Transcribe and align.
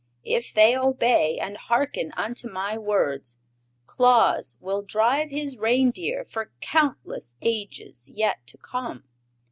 If 0.25 0.51
they 0.51 0.75
obey, 0.75 1.37
and 1.37 1.55
harken 1.55 2.11
unto 2.17 2.49
my 2.51 2.75
words, 2.75 3.37
Claus 3.85 4.57
will 4.59 4.81
drive 4.81 5.29
his 5.29 5.59
reindeer 5.59 6.25
for 6.25 6.51
countless 6.59 7.35
ages 7.39 8.05
yet 8.07 8.47
to 8.47 8.57
come." 8.57 9.03